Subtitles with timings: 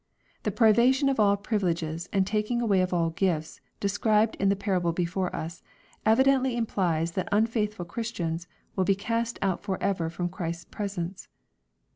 [0.41, 4.93] The privation of all privileges, and taking away of aD gifts, described in the parable
[4.95, 5.61] belbre us,
[6.07, 11.27] evidently implies that un faithful Christians will be cast out forever ffom Christ's presence.